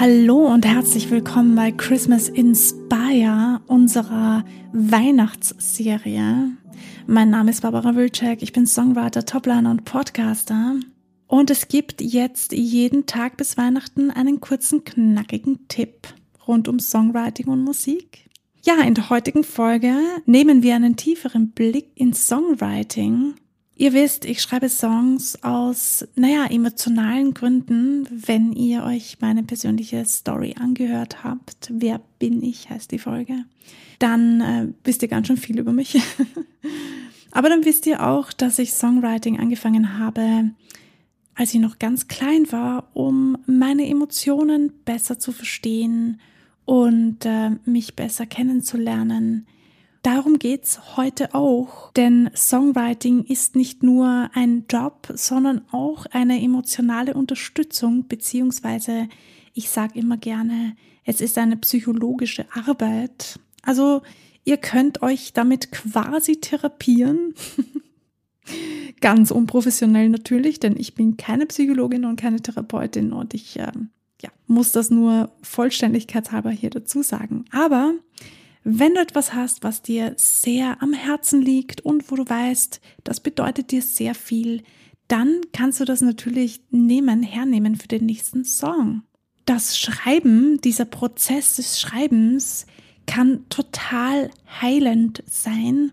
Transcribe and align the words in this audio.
Hallo 0.00 0.46
und 0.46 0.64
herzlich 0.64 1.10
willkommen 1.10 1.54
bei 1.54 1.72
Christmas 1.72 2.30
Inspire, 2.30 3.60
unserer 3.66 4.46
Weihnachtsserie. 4.72 6.52
Mein 7.06 7.28
Name 7.28 7.50
ist 7.50 7.60
Barbara 7.60 7.94
Wilczek, 7.94 8.42
ich 8.42 8.54
bin 8.54 8.66
Songwriter, 8.66 9.26
Topliner 9.26 9.70
und 9.70 9.84
Podcaster. 9.84 10.76
Und 11.26 11.50
es 11.50 11.68
gibt 11.68 12.00
jetzt 12.00 12.52
jeden 12.52 13.04
Tag 13.04 13.36
bis 13.36 13.58
Weihnachten 13.58 14.10
einen 14.10 14.40
kurzen, 14.40 14.84
knackigen 14.84 15.68
Tipp 15.68 16.08
rund 16.48 16.66
um 16.66 16.78
Songwriting 16.78 17.48
und 17.48 17.62
Musik. 17.62 18.30
Ja, 18.64 18.80
in 18.80 18.94
der 18.94 19.10
heutigen 19.10 19.44
Folge 19.44 19.94
nehmen 20.24 20.62
wir 20.62 20.76
einen 20.76 20.96
tieferen 20.96 21.50
Blick 21.50 21.90
in 21.94 22.14
Songwriting 22.14 23.34
Ihr 23.80 23.94
wisst, 23.94 24.26
ich 24.26 24.42
schreibe 24.42 24.68
Songs 24.68 25.42
aus, 25.42 26.06
naja, 26.14 26.44
emotionalen 26.50 27.32
Gründen. 27.32 28.06
Wenn 28.10 28.52
ihr 28.52 28.84
euch 28.84 29.16
meine 29.22 29.42
persönliche 29.42 30.04
Story 30.04 30.54
angehört 30.60 31.24
habt, 31.24 31.70
wer 31.72 31.98
bin 32.18 32.42
ich, 32.42 32.68
heißt 32.68 32.90
die 32.92 32.98
Folge, 32.98 33.46
dann 33.98 34.40
äh, 34.42 34.68
wisst 34.84 35.00
ihr 35.00 35.08
ganz 35.08 35.28
schön 35.28 35.38
viel 35.38 35.58
über 35.58 35.72
mich. 35.72 35.98
Aber 37.30 37.48
dann 37.48 37.64
wisst 37.64 37.86
ihr 37.86 38.06
auch, 38.06 38.34
dass 38.34 38.58
ich 38.58 38.74
Songwriting 38.74 39.40
angefangen 39.40 39.98
habe, 39.98 40.50
als 41.34 41.54
ich 41.54 41.60
noch 41.60 41.78
ganz 41.78 42.06
klein 42.06 42.52
war, 42.52 42.90
um 42.92 43.38
meine 43.46 43.88
Emotionen 43.88 44.74
besser 44.84 45.18
zu 45.18 45.32
verstehen 45.32 46.20
und 46.66 47.24
äh, 47.24 47.52
mich 47.64 47.96
besser 47.96 48.26
kennenzulernen 48.26 49.46
Darum 50.02 50.38
geht's 50.38 50.96
heute 50.96 51.34
auch, 51.34 51.92
denn 51.92 52.30
Songwriting 52.34 53.24
ist 53.24 53.54
nicht 53.54 53.82
nur 53.82 54.30
ein 54.32 54.64
Job, 54.70 55.12
sondern 55.14 55.62
auch 55.72 56.06
eine 56.06 56.42
emotionale 56.42 57.12
Unterstützung, 57.12 58.08
beziehungsweise 58.08 59.08
ich 59.52 59.68
sage 59.68 59.98
immer 59.98 60.16
gerne, 60.16 60.74
es 61.04 61.20
ist 61.20 61.36
eine 61.36 61.58
psychologische 61.58 62.46
Arbeit. 62.54 63.40
Also 63.62 64.00
ihr 64.44 64.56
könnt 64.56 65.02
euch 65.02 65.34
damit 65.34 65.70
quasi 65.70 66.36
therapieren. 66.40 67.34
Ganz 69.02 69.30
unprofessionell 69.30 70.08
natürlich, 70.08 70.60
denn 70.60 70.76
ich 70.78 70.94
bin 70.94 71.18
keine 71.18 71.44
Psychologin 71.46 72.06
und 72.06 72.18
keine 72.18 72.40
Therapeutin 72.40 73.12
und 73.12 73.34
ich 73.34 73.58
äh, 73.58 73.70
ja, 74.22 74.30
muss 74.46 74.72
das 74.72 74.90
nur 74.90 75.30
vollständigkeitshalber 75.42 76.50
hier 76.50 76.70
dazu 76.70 77.02
sagen. 77.02 77.44
Aber 77.50 77.94
wenn 78.62 78.94
du 78.94 79.00
etwas 79.00 79.32
hast, 79.32 79.62
was 79.62 79.82
dir 79.82 80.14
sehr 80.16 80.82
am 80.82 80.92
Herzen 80.92 81.40
liegt 81.40 81.80
und 81.80 82.10
wo 82.10 82.16
du 82.16 82.28
weißt, 82.28 82.80
das 83.04 83.20
bedeutet 83.20 83.70
dir 83.70 83.82
sehr 83.82 84.14
viel, 84.14 84.62
dann 85.08 85.40
kannst 85.52 85.80
du 85.80 85.84
das 85.84 86.02
natürlich 86.02 86.60
nehmen, 86.70 87.22
hernehmen 87.22 87.76
für 87.76 87.88
den 87.88 88.06
nächsten 88.06 88.44
Song. 88.44 89.02
Das 89.46 89.78
Schreiben, 89.78 90.60
dieser 90.60 90.84
Prozess 90.84 91.56
des 91.56 91.80
Schreibens 91.80 92.66
kann 93.06 93.48
total 93.48 94.30
heilend 94.60 95.24
sein. 95.26 95.92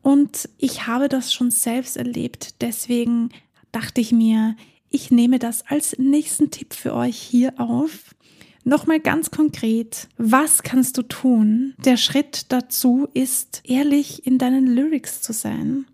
Und 0.00 0.48
ich 0.56 0.86
habe 0.86 1.08
das 1.10 1.32
schon 1.34 1.50
selbst 1.50 1.98
erlebt. 1.98 2.62
Deswegen 2.62 3.28
dachte 3.72 4.00
ich 4.00 4.12
mir, 4.12 4.56
ich 4.88 5.10
nehme 5.10 5.38
das 5.38 5.66
als 5.66 5.98
nächsten 5.98 6.50
Tipp 6.50 6.72
für 6.72 6.94
euch 6.94 7.18
hier 7.18 7.60
auf. 7.60 8.14
Nochmal 8.68 9.00
ganz 9.00 9.30
konkret, 9.30 10.08
was 10.18 10.62
kannst 10.62 10.98
du 10.98 11.02
tun? 11.02 11.72
Der 11.82 11.96
Schritt 11.96 12.52
dazu 12.52 13.08
ist, 13.14 13.62
ehrlich 13.64 14.26
in 14.26 14.36
deinen 14.36 14.66
Lyrics 14.66 15.22
zu 15.22 15.32
sein. 15.32 15.86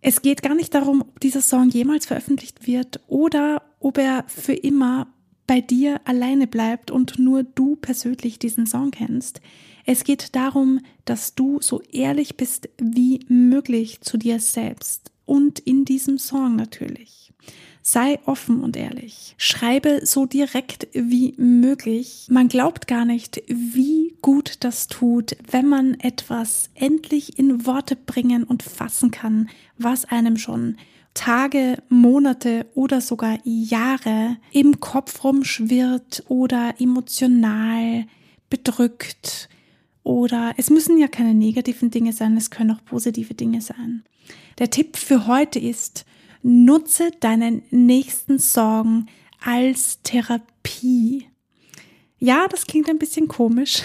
Es 0.00 0.22
geht 0.22 0.40
gar 0.40 0.54
nicht 0.54 0.74
darum, 0.74 1.02
ob 1.02 1.20
dieser 1.20 1.42
Song 1.42 1.68
jemals 1.68 2.06
veröffentlicht 2.06 2.66
wird 2.66 3.00
oder 3.06 3.60
ob 3.80 3.98
er 3.98 4.24
für 4.28 4.54
immer 4.54 5.08
bei 5.46 5.60
dir 5.60 6.00
alleine 6.06 6.46
bleibt 6.46 6.90
und 6.90 7.18
nur 7.18 7.42
du 7.42 7.76
persönlich 7.76 8.38
diesen 8.38 8.66
Song 8.66 8.92
kennst. 8.92 9.42
Es 9.84 10.02
geht 10.02 10.34
darum, 10.34 10.80
dass 11.04 11.34
du 11.34 11.60
so 11.60 11.82
ehrlich 11.92 12.38
bist 12.38 12.70
wie 12.78 13.20
möglich 13.28 14.00
zu 14.00 14.16
dir 14.16 14.40
selbst 14.40 15.10
und 15.26 15.58
in 15.58 15.84
diesem 15.84 16.16
Song 16.16 16.56
natürlich. 16.56 17.34
Sei 17.82 18.18
offen 18.26 18.62
und 18.62 18.76
ehrlich. 18.76 19.34
Schreibe 19.38 20.00
so 20.04 20.26
direkt 20.26 20.88
wie 20.92 21.34
möglich. 21.38 22.26
Man 22.30 22.48
glaubt 22.48 22.86
gar 22.86 23.04
nicht, 23.04 23.42
wie 23.48 24.14
gut 24.20 24.58
das 24.60 24.86
tut, 24.86 25.36
wenn 25.50 25.66
man 25.66 25.94
etwas 26.00 26.68
endlich 26.74 27.38
in 27.38 27.64
Worte 27.66 27.96
bringen 27.96 28.44
und 28.44 28.62
fassen 28.62 29.10
kann, 29.10 29.48
was 29.78 30.04
einem 30.04 30.36
schon 30.36 30.76
Tage, 31.14 31.82
Monate 31.88 32.66
oder 32.74 33.00
sogar 33.00 33.38
Jahre 33.44 34.36
im 34.52 34.80
Kopf 34.80 35.24
rumschwirrt 35.24 36.24
oder 36.28 36.74
emotional 36.78 38.06
bedrückt. 38.48 39.48
Oder 40.02 40.54
es 40.56 40.70
müssen 40.70 40.98
ja 40.98 41.08
keine 41.08 41.34
negativen 41.34 41.90
Dinge 41.90 42.12
sein, 42.12 42.36
es 42.36 42.50
können 42.50 42.70
auch 42.70 42.84
positive 42.84 43.34
Dinge 43.34 43.60
sein. 43.60 44.04
Der 44.58 44.70
Tipp 44.70 44.96
für 44.96 45.26
heute 45.26 45.58
ist, 45.58 46.04
Nutze 46.42 47.10
deinen 47.20 47.62
nächsten 47.70 48.38
Sorgen 48.38 49.06
als 49.44 50.00
Therapie. 50.02 51.26
Ja, 52.18 52.48
das 52.48 52.66
klingt 52.66 52.88
ein 52.88 52.98
bisschen 52.98 53.28
komisch. 53.28 53.82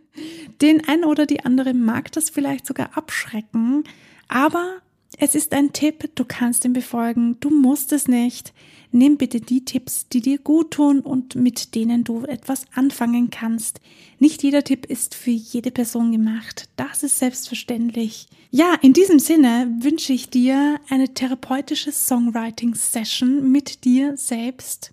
Den 0.60 0.88
einen 0.88 1.04
oder 1.04 1.26
die 1.26 1.44
andere 1.44 1.74
mag 1.74 2.10
das 2.12 2.30
vielleicht 2.30 2.66
sogar 2.66 2.96
abschrecken, 2.96 3.84
aber 4.26 4.80
es 5.16 5.34
ist 5.34 5.52
ein 5.52 5.72
Tipp, 5.72 6.10
du 6.14 6.24
kannst 6.24 6.64
ihn 6.64 6.72
befolgen, 6.72 7.38
du 7.40 7.50
musst 7.50 7.92
es 7.92 8.08
nicht. 8.08 8.52
Nimm 8.90 9.18
bitte 9.18 9.40
die 9.40 9.64
Tipps, 9.64 10.08
die 10.08 10.20
dir 10.20 10.38
gut 10.38 10.72
tun 10.72 11.00
und 11.00 11.34
mit 11.34 11.74
denen 11.74 12.04
du 12.04 12.24
etwas 12.24 12.64
anfangen 12.74 13.28
kannst. 13.30 13.80
Nicht 14.18 14.42
jeder 14.42 14.64
Tipp 14.64 14.86
ist 14.86 15.14
für 15.14 15.30
jede 15.30 15.70
Person 15.70 16.10
gemacht. 16.10 16.68
Das 16.76 17.02
ist 17.02 17.18
selbstverständlich. 17.18 18.28
Ja, 18.50 18.74
in 18.80 18.94
diesem 18.94 19.18
Sinne 19.18 19.70
wünsche 19.80 20.14
ich 20.14 20.30
dir 20.30 20.80
eine 20.88 21.12
therapeutische 21.12 21.92
Songwriting-Session 21.92 23.50
mit 23.50 23.84
dir 23.84 24.16
selbst 24.16 24.92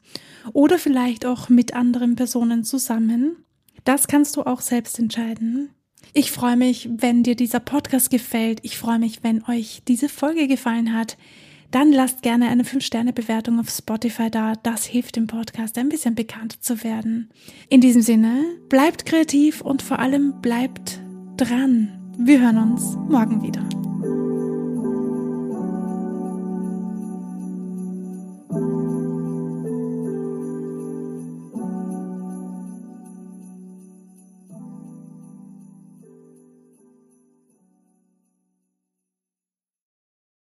oder 0.52 0.78
vielleicht 0.78 1.26
auch 1.26 1.48
mit 1.48 1.74
anderen 1.74 2.16
Personen 2.16 2.66
zusammen. 2.66 3.38
Das 3.86 4.08
kannst 4.08 4.36
du 4.36 4.42
auch 4.42 4.60
selbst 4.60 5.00
entscheiden. 5.00 5.70
Ich 6.16 6.32
freue 6.32 6.58
mich, 6.58 6.90
wenn 6.92 7.22
dir 7.22 7.36
dieser 7.36 7.60
Podcast 7.60 8.10
gefällt. 8.10 8.60
Ich 8.64 8.78
freue 8.78 8.98
mich, 8.98 9.24
wenn 9.24 9.44
euch 9.44 9.84
diese 9.88 10.10
Folge 10.10 10.48
gefallen 10.48 10.96
hat 10.96 11.18
dann 11.76 11.92
lasst 11.92 12.22
gerne 12.22 12.48
eine 12.48 12.64
5-Sterne-Bewertung 12.64 13.60
auf 13.60 13.70
Spotify 13.70 14.32
da. 14.32 14.54
Das 14.64 14.86
hilft 14.86 15.18
dem 15.18 15.28
Podcast 15.28 15.78
ein 15.78 15.90
bisschen 15.90 16.16
bekannter 16.16 16.56
zu 16.62 16.86
werden. 16.86 17.30
In 17.68 17.82
diesem 17.82 18.02
Sinne, 18.02 18.46
bleibt 18.70 19.06
kreativ 19.06 19.60
und 19.60 19.82
vor 19.82 20.00
allem 20.00 20.42
bleibt 20.42 21.02
dran. 21.36 21.90
Wir 22.18 22.40
hören 22.40 22.72
uns 22.72 22.96
morgen 23.10 23.44
wieder. 23.44 23.75